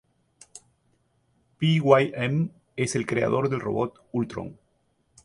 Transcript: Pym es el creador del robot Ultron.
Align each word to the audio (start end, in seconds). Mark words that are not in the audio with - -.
Pym 1.59 2.49
es 2.75 2.95
el 2.95 3.05
creador 3.05 3.49
del 3.49 3.59
robot 3.59 4.01
Ultron. 4.13 4.57